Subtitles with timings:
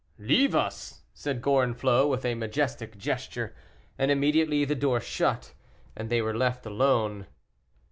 [0.17, 3.53] "Leave us!" said Gorenflot, with a majestic gesture;
[3.99, 5.53] and immediately the door shut,
[5.95, 7.27] and they were left alone.